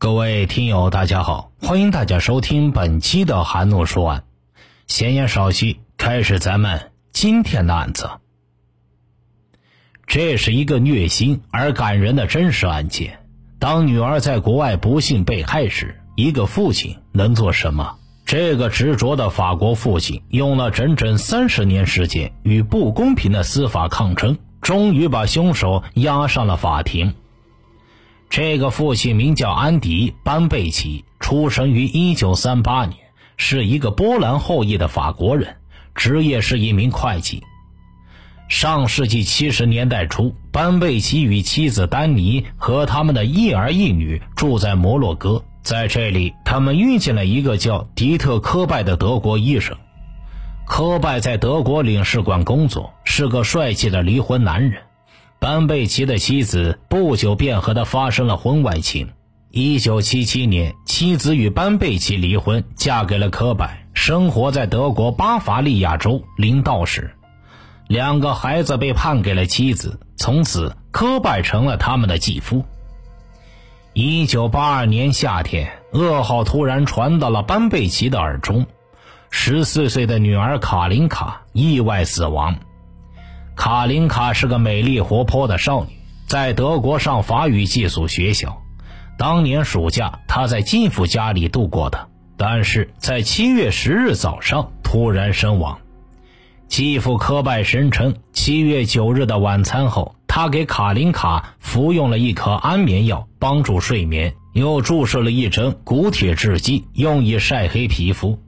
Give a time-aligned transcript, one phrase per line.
[0.00, 4.22] 各位听友，大家好，欢迎大家收听本期的韩诺说案。
[4.86, 8.08] 闲言少叙，开始咱们今天的案子。
[10.06, 13.18] 这是一个虐心而感人的真实案件。
[13.58, 17.96] 当女儿在国外不幸被害时，一个父亲能做什么？
[18.24, 27.14] 这个执着的法国父亲用了整整三十年时间，与不公平的司法抗争，终于把凶手押上了法庭。
[28.30, 32.98] 这个父亲名叫安迪·班贝奇，出生于1938年，
[33.36, 35.56] 是一个波兰后裔的法国人，
[35.94, 37.42] 职业是一名会计。
[38.48, 49.76] 上世纪70年代初，班贝奇与妻子丹尼和他们的一儿一女住在摩洛哥，在这里，他们遇见了一个叫迪特·科拜的德国医生。
[50.66, 54.82] 科拜在德国领事馆工作，是个帅气的离婚男人。
[55.40, 59.08] 班贝奇的妻子不久便和他发生了婚外情。
[59.50, 67.14] 一九七七年，妻子与班贝奇离婚，嫁给了科拜，生活在德国巴伐利亚州林道市。
[67.86, 72.64] 两个孩子被判给了妻子，从此科拜成了他们的继父。
[73.92, 78.66] 一九八二年夏天，噩耗突然传到了班贝奇的耳中：
[79.30, 82.56] 十四岁的女儿卡琳卡意外死亡。
[83.58, 85.90] 卡琳卡是个美丽活泼的少女，
[86.28, 88.62] 在德国上法语寄宿学校。
[89.18, 92.06] 当年暑假，她在继父家里度过的，
[92.36, 95.76] 但是在七月十日早上突然身亡。
[96.68, 108.38] 继父科拜声称，七月九日的晚餐后，他给卡琳卡服用了一颗安眠药，帮助睡眠，又注射了一针骨铁制剂，用以晒黑皮肤。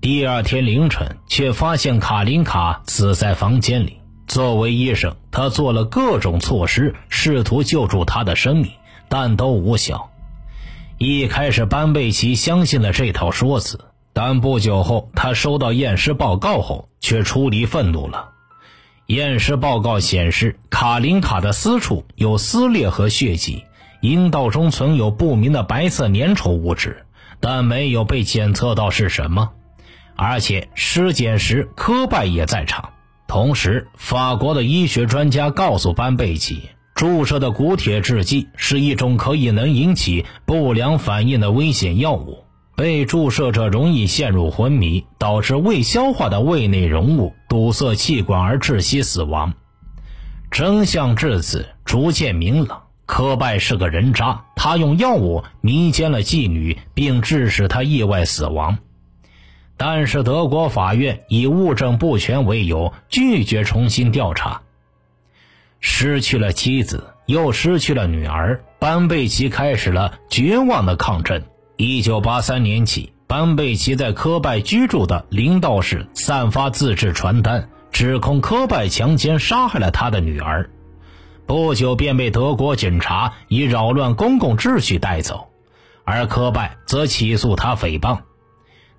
[0.00, 3.99] 第二天凌晨，却发现卡琳卡死在房间里。
[4.30, 8.70] 作为医生，他做了各种措施，试图救助他的生命，
[9.08, 10.08] 但都无效。
[10.98, 18.28] 一开始，班贝奇相信了这套说辞，但不久后，他收到验尸报告后，却出离愤怒了。
[19.06, 23.64] 验尸报告显示，卡琳卡的私处有撕裂和血迹，
[24.00, 27.04] 阴道中存有不明的白色粘稠物质，
[27.40, 29.50] 但没有被检测到是什么。
[30.14, 32.90] 而且尸检时，科拜也在场。
[33.30, 36.62] 同时，法国的医学专家告诉班贝奇，
[36.96, 42.42] 注射的骨铁制剂是一种可以能引起不良反应的危险药物，
[42.74, 49.54] 被注射者容易陷入昏迷，导致未消化的胃内容物堵塞气管而窒息死亡。
[50.50, 58.78] 真相至此逐渐明朗：科拜是个人渣，他用药物迷奸了妓女，并致使她意外死亡。
[59.82, 64.60] 但是德国法院以物证不全为由拒绝重新调查。
[65.80, 71.42] 失去了妻子，又失去了女儿，班贝奇开始了绝望的抗争。
[71.78, 80.68] 一九八三年起，班贝奇在科拜居住的林道市散发自制传单，指控科拜强奸杀害了他的女儿。
[81.46, 85.48] 不久便被德国警察以扰乱公共秩序带走，
[86.04, 88.18] 而科拜则起诉他诽谤。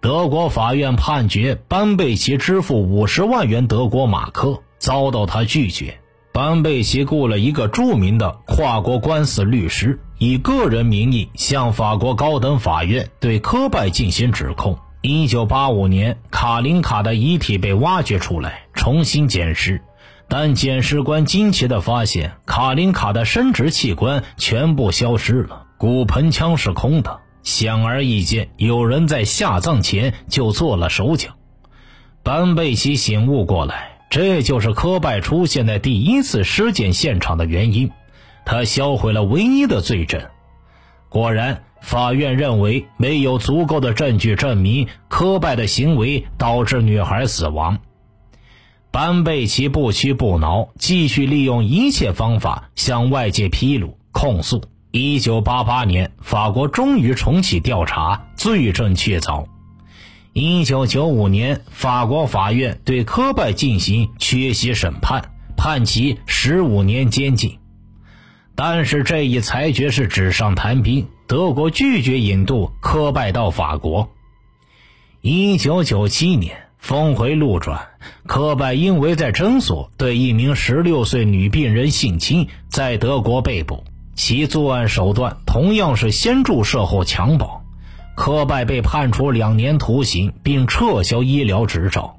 [0.00, 5.98] 德国法院判决班贝奇支付五十万元德国马克，遭到他拒绝。
[6.32, 14.78] 班贝奇雇了一个著名的跨国官司律师，以个人名义向法国高等法院对科拜进行指控。
[15.02, 19.82] 一九八五年，卡琳卡的遗体被挖掘出来，重新检尸，
[20.28, 27.18] 但检尸官惊奇地发现，卡琳卡的生殖器官全部消失了，骨盆腔是空的。
[27.48, 31.30] 显而易见，有人在下葬前就做了手脚。
[32.22, 37.90] 班贝奇醒悟过来，这就是科拜出现在第一次尸检现场的原因。
[38.44, 40.20] 他销毁了唯一的罪证。
[41.08, 47.78] 果然，法院认为没有足够的证据证明科拜的行为导致女孩死亡。
[48.90, 54.62] 班贝奇不屈不挠，继续利用一切方法向外界披露控诉。
[54.90, 59.46] 一九八八年，法国终于重启调查，罪证确凿。
[60.32, 67.58] 一九九五年，法国法院对科拜进行缺席审判，判其十五年监禁。
[68.54, 74.08] 但是这一裁决是纸上谈兵，德国拒绝引渡科拜到法国。
[75.20, 77.88] 一九九七年，峰回路转，
[78.26, 83.84] 科拜因为在诊所对一名十六岁女病人性侵，在德国被捕。
[84.18, 87.62] 其作案手段同样是先注射后强暴，
[88.16, 92.18] 科拜被判处两年徒刑，并撤销医疗执照。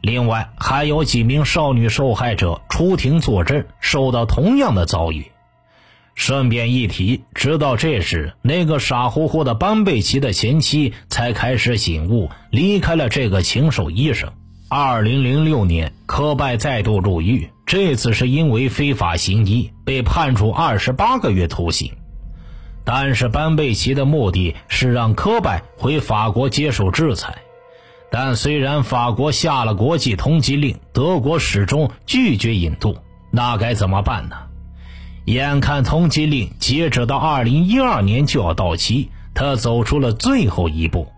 [0.00, 5.30] 另外，还有几名少女受害者出庭作证，受到同样的遭遇。
[6.16, 14.32] 顺便一提，直到这时，那个傻乎乎的班贝奇的前妻才开始醒悟，离开了这个禽兽医生。
[14.68, 21.92] 二零零六年，科拜再度入狱，这次是因为非法行医，被判处二十八个月徒刑。
[22.82, 27.36] 但是班贝奇的目的是让科拜回法国接受制裁。
[28.10, 32.96] 但虽然法国下了国际通缉令，德国始终拒绝引渡，
[33.30, 34.36] 那该怎么办呢？
[35.26, 41.12] 眼看通缉令截止到二零一二年就要到期，他走出了最后一步。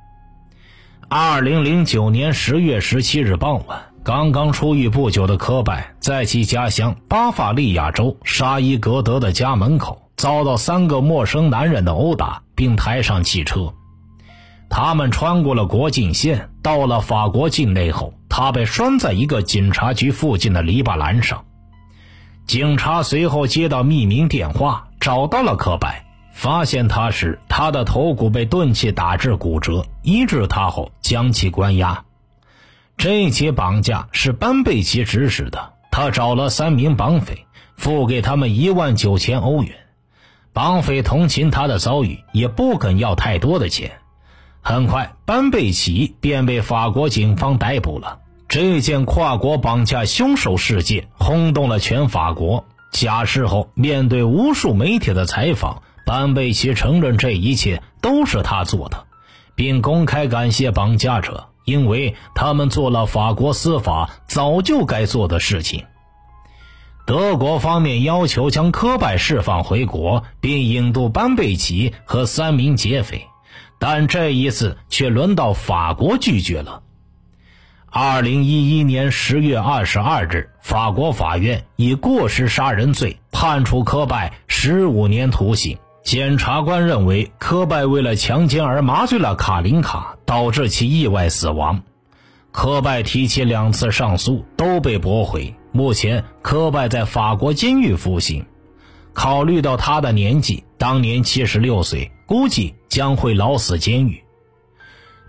[1.08, 13.74] 二零零九年十月十七日傍晚，刚刚出狱不久的科拜，在其家乡巴伐利亚州沙伊格德的家门口，遭到三个陌生男人的殴打，并抬上汽车。
[14.70, 21.44] 他们穿过了国境线，到了法国境内后，他被拴在一个警察局附近的篱笆栏上。
[22.46, 26.06] 警察随后接到匿名电话，找到了科拜。
[26.32, 29.84] 发现他时，他的头骨被钝器打至骨折。
[30.02, 32.02] 医治他后，将其关押。
[33.00, 35.72] 这起绑架是班贝奇指使的。
[35.90, 39.74] 他找了三名绑匪，付给他们一万九千欧元。
[40.52, 43.92] 绑匪同情他的遭遇，也不肯要太多的钱。
[44.60, 48.18] 很快，班贝奇便被法国警方逮捕了。
[48.48, 52.66] 这件跨国绑架凶手事件轰动了全法国。
[52.92, 59.04] 假释后，面对无数媒体的采访，班贝奇承认这一切都是他做的，
[59.54, 65.84] 并公开感谢绑架者，因为他们做了法国司法早就该做的事情。
[67.06, 73.26] 德国方面要求将科拜释放回国，并引渡班贝奇和三名劫匪，
[73.80, 76.82] 但这一次却轮到法国拒绝了。
[77.92, 85.76] 二零一一年十月二十二日，法国法院以过失杀人罪判处科拜十五年徒刑。
[86.02, 91.82] 检察官认为，科拜为了强奸而麻醉了卡琳卡，导致其意外死亡。
[92.52, 95.54] 科拜提起两次上诉都被驳回。
[95.72, 98.44] 目前，科拜在法国监狱服刑。
[99.12, 104.24] 考虑到他的年纪，当年七十六岁，估计将会老死监狱。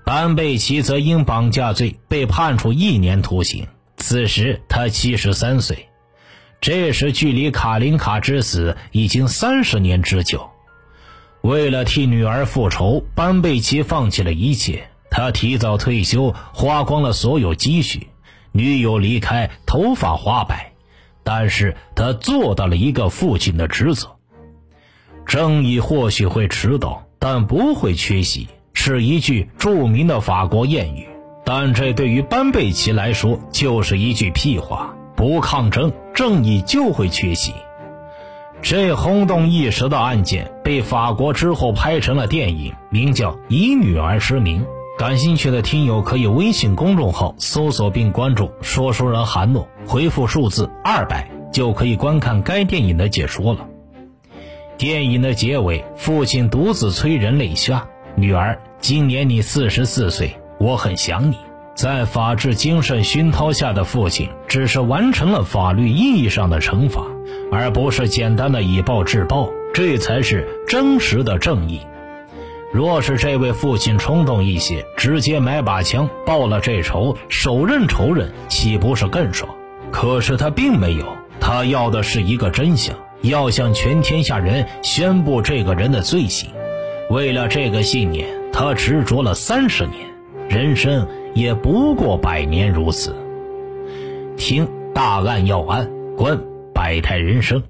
[0.05, 3.67] 班贝奇则因绑架罪被判处一年徒刑，
[3.97, 5.89] 此时他七十三岁。
[6.59, 10.50] 这时距离卡琳卡之死已经三十年之久。
[11.41, 14.87] 为了替女儿复仇，班贝奇放弃了一切。
[15.09, 18.07] 他提早退休，花光了所有积蓄。
[18.53, 20.73] 女友离开，头发花白，
[21.23, 24.07] 但是他做到了一个父亲的职责。
[25.25, 28.47] 正义或许会迟到，但不会缺席。
[28.73, 31.07] 是一句著名的法国谚语，
[31.43, 34.95] 但这对于班贝奇来说就是一句屁话。
[35.15, 37.53] 不抗争，正义就会缺席。
[38.61, 44.61] 这轰动一时的案件被法国之后拍成了电影，名叫《以女儿失明》。
[44.99, 53.65] 感兴趣的听友可以微信公众号搜索并关注“说书人韩诺”，回复数字二百就可以观看该电影的解说了。
[54.77, 57.87] 电影的结尾，父亲独自催人泪下。
[58.15, 61.37] 女儿，今年你四十四岁，我很想你。
[61.73, 67.07] 在法治精神熏陶下的父亲，只是完成了法律意义上的惩罚，
[67.51, 71.81] 而不是简单的以暴制暴，这才是真实的正义。
[72.73, 79.53] 若是这位父亲冲动一些，直接买把枪报了这仇，手刃仇人，岂不是更爽？
[79.91, 81.05] 可是他并没有，
[81.41, 86.49] 他要的是一个真相，要向全天下人宣布这个人的罪行。
[87.09, 90.07] 为了这个信念，他执着了三十年，
[90.47, 93.13] 人生也不过百年如此。
[94.37, 96.39] 听大案要案，观
[96.81, 97.61] 百态人生，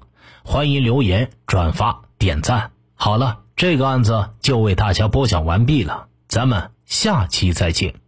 [0.42, 2.70] 欢迎留言、转发、点赞。
[2.94, 8.01] 好了，这个案子就为大家播讲完毕了，咱们下期再见。